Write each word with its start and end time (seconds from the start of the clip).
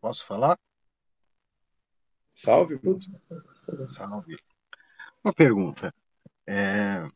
Posso 0.00 0.24
falar? 0.26 0.58
Salve. 2.34 2.78
Salve. 3.86 4.36
Uma 5.24 5.32
pergunta. 5.34 5.94
É, 6.46 7.06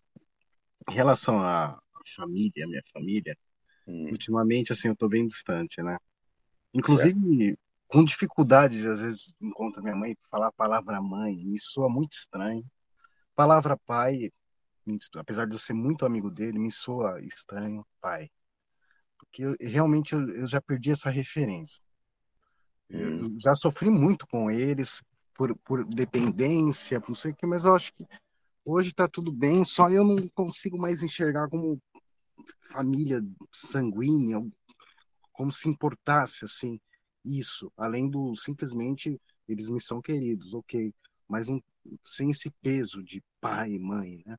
em 0.89 0.93
relação 0.95 1.43
à 1.43 1.81
família, 2.17 2.67
minha 2.67 2.83
família, 2.93 3.37
Hum, 3.87 4.07
ultimamente, 4.11 4.73
assim, 4.73 4.89
eu 4.89 4.97
tô 4.97 5.09
bem 5.09 5.27
distante, 5.27 5.83
né? 5.83 5.99
certo. 6.87 7.15
Inclusive, 7.15 7.59
com 7.89 8.05
dificuldade, 8.05 8.87
às 8.87 9.01
vezes, 9.01 9.35
encontro 9.41 9.83
minha 9.83 9.97
mãe 9.97 10.17
falar 10.31 10.49
a 10.49 10.53
palavra 10.53 11.01
mãe, 11.03 11.37
me 11.45 11.59
soa 11.61 11.89
muito 11.89 12.15
estranho. 12.15 12.65
Palavra 13.35 13.79
pai, 13.87 14.33
apesar 15.17 15.47
de 15.47 15.55
eu 15.55 15.59
ser 15.59 15.75
muito 15.75 16.07
amigo 16.07 16.31
dele, 16.31 16.59
me 16.59 16.71
soa 16.71 17.21
estranho, 17.23 17.87
pai. 18.01 18.31
Porque 19.19 19.45
eu, 19.45 19.57
realmente 19.61 20.15
eu, 20.15 20.29
eu 20.31 20.47
já 20.47 20.61
perdi 20.61 20.91
essa 20.93 21.11
referência. 21.11 21.83
Eu, 22.93 23.09
Hum, 23.09 23.25
eu 23.35 23.41
já 23.41 23.55
sofri 23.55 23.91
muito 23.91 24.27
com 24.27 24.51
eles 24.51 25.03
por, 25.35 25.57
por 25.59 25.85
dependência, 25.85 27.03
não 27.07 27.15
sei 27.15 27.33
o 27.33 27.35
que, 27.35 27.47
mas 27.47 27.65
eu 27.65 27.75
acho 27.75 27.93
que 27.95 28.05
hoje 28.65 28.91
está 28.91 29.09
tudo 29.09 29.33
bem, 29.33 29.65
só 29.65 29.91
eu 29.91 30.05
não 30.05 30.29
consigo 30.29 30.79
mais 30.79 31.03
enxergar 31.03 31.49
como 31.49 31.81
família 32.71 33.23
sanguínea, 33.53 34.45
como 35.33 35.51
se 35.51 35.69
importasse 35.69 36.45
assim 36.45 36.79
isso, 37.25 37.73
além 37.77 38.09
do 38.09 38.35
simplesmente 38.37 39.21
eles 39.49 39.69
me 39.69 39.81
são 39.81 40.01
queridos, 40.01 40.55
ok, 40.55 40.93
mas 41.29 41.49
não, 41.49 41.63
sem 42.03 42.31
esse 42.31 42.51
peso 42.63 43.03
de 43.03 43.23
pai 43.41 43.73
e 43.73 43.79
mãe, 43.79 44.23
né? 44.27 44.37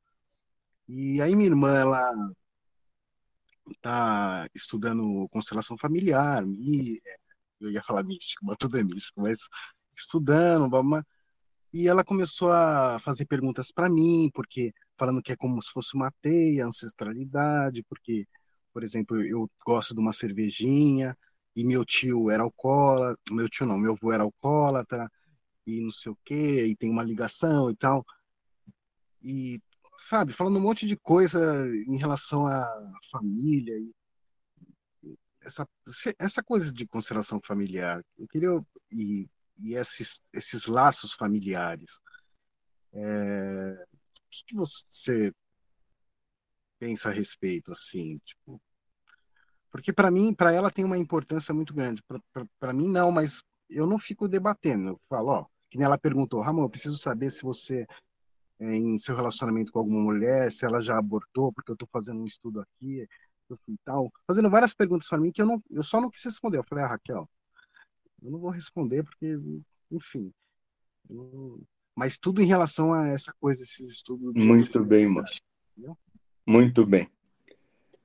E 0.88 1.22
aí 1.22 1.36
minha 1.36 1.50
irmã, 1.50 1.76
ela 1.78 2.32
tá 3.82 4.48
estudando 4.54 5.28
constelação 5.30 5.78
familiar, 5.78 6.46
e 6.46 7.02
eu 7.60 7.72
ia 7.72 7.84
falar 7.84 8.04
místico, 8.04 8.46
mas 8.46 8.58
tudo 8.60 8.78
é 8.78 8.84
místico, 8.84 9.22
mas 9.22 9.40
estudando, 9.96 10.70
blá, 10.70 11.04
e 11.74 11.88
ela 11.88 12.04
começou 12.04 12.52
a 12.52 13.00
fazer 13.00 13.26
perguntas 13.26 13.72
para 13.72 13.90
mim, 13.90 14.30
porque 14.34 14.74
falando 14.98 15.22
que 15.24 15.32
é 15.32 15.36
como 15.36 15.62
se 15.62 15.72
fosse 15.72 15.96
uma 15.96 16.12
teia, 16.22 16.68
ancestralidade, 16.68 17.84
porque, 17.90 18.28
por 18.72 18.84
exemplo, 18.84 19.22
eu 19.24 19.50
gosto 19.66 19.94
de 19.94 20.00
uma 20.00 20.14
cervejinha 20.14 21.18
e 21.56 21.64
meu 21.66 21.84
tio 21.84 22.30
era 22.30 22.44
alcoólatra, 22.44 23.18
meu 23.32 23.50
tio 23.50 23.66
não, 23.66 23.78
meu 23.78 23.94
avô 23.94 24.12
era 24.12 24.24
alcoólatra 24.24 25.10
e 25.66 25.82
não 25.82 25.92
sei 25.92 26.12
o 26.12 26.18
quê, 26.24 26.66
e 26.68 26.76
tem 26.76 26.92
uma 26.92 27.04
ligação 27.04 27.72
e 27.72 27.76
tal. 27.76 28.06
E, 29.22 29.60
sabe, 29.98 30.34
falando 30.34 30.58
um 30.58 30.62
monte 30.62 30.86
de 30.86 30.98
coisa 30.98 31.40
em 31.88 31.98
relação 31.98 32.46
à 32.46 33.00
família 33.12 33.78
e 33.80 33.92
essa, 35.44 35.68
essa 36.18 36.44
coisa 36.44 36.72
de 36.72 36.88
constelação 36.88 37.40
familiar. 37.44 38.04
Eu 38.18 38.28
queria 38.28 38.50
e, 38.92 39.30
e 39.58 39.76
esses, 39.76 40.22
esses 40.32 40.68
laços 40.68 41.14
familiares. 41.14 42.02
É, 42.94 43.86
o 43.86 44.30
que, 44.30 44.44
que 44.46 44.56
você 44.56 45.34
pensa 46.80 47.10
a 47.10 47.12
respeito, 47.12 47.72
assim, 47.72 48.20
tipo, 48.26 48.62
porque 49.72 49.92
para 49.92 50.12
mim, 50.12 50.34
para 50.34 50.52
ela 50.52 50.70
tem 50.70 50.86
uma 50.86 50.98
importância 50.98 51.54
muito 51.54 51.74
grande. 51.74 52.04
Para 52.60 52.74
mim 52.74 52.88
não, 52.88 53.12
mas 53.12 53.44
eu 53.68 53.88
não 53.88 53.98
fico 53.98 54.28
debatendo. 54.28 54.90
Eu 54.90 55.02
falo, 55.10 55.30
ó, 55.30 55.46
que 55.70 55.78
nem 55.80 55.86
ela 55.86 55.98
perguntou, 55.98 56.42
Ramon, 56.42 56.64
eu 56.64 56.70
preciso 56.70 56.96
saber 56.96 57.32
se 57.32 57.42
você 57.42 57.88
é, 58.60 58.76
em 58.76 58.98
seu 59.00 59.16
relacionamento 59.16 59.72
com 59.72 59.80
alguma 59.80 60.00
mulher, 60.00 60.52
se 60.52 60.64
ela 60.64 60.80
já 60.80 60.98
abortou, 60.98 61.52
porque 61.52 61.72
eu 61.72 61.74
estou 61.74 61.88
fazendo 61.92 62.22
um 62.22 62.28
estudo 62.28 62.62
aqui, 62.62 63.08
eu 63.54 63.60
fui 63.66 63.76
tal, 63.84 64.12
fazendo 64.28 64.50
várias 64.50 64.74
perguntas 64.74 65.08
para 65.08 65.20
mim 65.20 65.32
que 65.32 65.42
eu 65.42 65.46
não, 65.46 65.64
eu 65.70 65.84
só 65.84 66.02
não 66.02 66.10
quis 66.10 66.24
responder. 66.24 66.58
Eu 66.58 66.64
falei, 66.64 66.84
ah, 66.84 66.88
Raquel, 66.88 67.30
eu 68.22 68.32
não 68.32 68.40
vou 68.40 68.50
responder 68.50 69.04
porque, 69.04 69.38
enfim, 69.92 70.32
eu... 71.10 71.62
mas 71.96 72.18
tudo 72.18 72.42
em 72.42 72.46
relação 72.46 72.94
a 72.94 73.08
essa 73.08 73.34
coisa, 73.40 73.64
esses 73.64 73.90
estudos 73.90 74.34
muito 74.34 74.84
bem, 74.84 75.08
moço. 75.08 75.42
Muito 76.46 76.86
bem. 76.86 77.10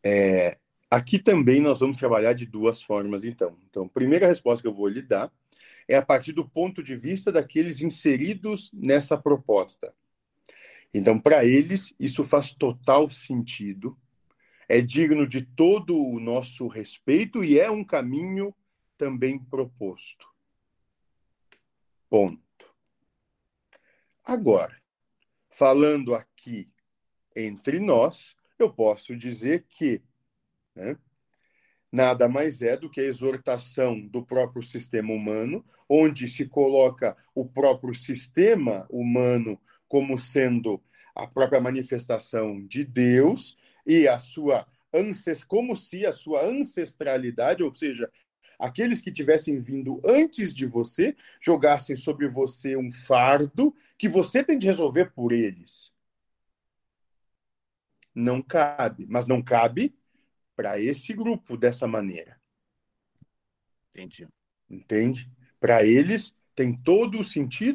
É, 0.02 0.58
aqui 0.90 1.18
também 1.18 1.60
nós 1.60 1.80
vamos 1.80 1.96
trabalhar 1.96 2.32
de 2.32 2.46
duas 2.46 2.82
formas, 2.82 3.24
então. 3.24 3.56
Então, 3.68 3.84
a 3.84 3.88
primeira 3.88 4.26
resposta 4.26 4.62
que 4.62 4.68
eu 4.68 4.72
vou 4.72 4.88
lhe 4.88 5.02
dar 5.02 5.32
é 5.88 5.96
a 5.96 6.04
partir 6.04 6.32
do 6.32 6.46
ponto 6.46 6.82
de 6.82 6.94
vista 6.94 7.32
daqueles 7.32 7.82
inseridos 7.82 8.70
nessa 8.72 9.16
proposta. 9.16 9.92
Então, 10.92 11.18
para 11.18 11.44
eles, 11.44 11.92
isso 11.98 12.24
faz 12.24 12.54
total 12.54 13.10
sentido, 13.10 13.96
é 14.68 14.82
digno 14.82 15.26
de 15.26 15.42
todo 15.42 15.96
o 15.96 16.20
nosso 16.20 16.68
respeito 16.68 17.42
e 17.42 17.58
é 17.58 17.70
um 17.70 17.82
caminho 17.82 18.54
também 18.98 19.38
proposto. 19.38 20.28
Ponto. 22.10 22.42
Agora, 24.22 24.76
falando 25.48 26.14
aqui 26.14 26.70
entre 27.34 27.80
nós, 27.80 28.36
eu 28.58 28.70
posso 28.70 29.16
dizer 29.16 29.64
que 29.68 30.02
né, 30.74 30.98
nada 31.90 32.28
mais 32.28 32.60
é 32.60 32.76
do 32.76 32.90
que 32.90 33.00
a 33.00 33.04
exortação 33.04 33.98
do 33.98 34.22
próprio 34.22 34.62
sistema 34.62 35.12
humano, 35.12 35.64
onde 35.88 36.28
se 36.28 36.46
coloca 36.46 37.16
o 37.34 37.48
próprio 37.48 37.94
sistema 37.94 38.86
humano 38.90 39.58
como 39.88 40.18
sendo 40.18 40.82
a 41.14 41.26
própria 41.26 41.60
manifestação 41.60 42.66
de 42.66 42.84
Deus 42.84 43.56
e 43.88 44.06
a 44.06 44.18
sua 44.18 44.66
como 45.46 45.76
se 45.76 46.06
a 46.06 46.12
sua 46.12 46.44
ancestralidade, 46.44 47.62
ou 47.62 47.74
seja, 47.74 48.10
aqueles 48.58 49.00
que 49.00 49.12
tivessem 49.12 49.60
vindo 49.60 50.00
antes 50.04 50.54
de 50.54 50.66
você, 50.66 51.16
jogassem 51.40 51.94
sobre 51.94 52.26
você 52.28 52.76
um 52.76 52.90
fardo 52.90 53.74
que 53.98 54.08
você 54.08 54.42
tem 54.42 54.58
de 54.58 54.66
resolver 54.66 55.12
por 55.12 55.32
eles. 55.32 55.92
Não 58.14 58.42
cabe, 58.42 59.06
mas 59.06 59.26
não 59.26 59.42
cabe 59.42 59.94
para 60.56 60.80
esse 60.80 61.12
grupo 61.12 61.56
dessa 61.56 61.86
maneira. 61.86 62.40
Entendi. 63.94 64.26
Entende? 64.68 65.30
Para 65.60 65.84
eles 65.84 66.34
tem 66.54 66.74
todo 66.74 67.20
o 67.20 67.24
sentido 67.24 67.66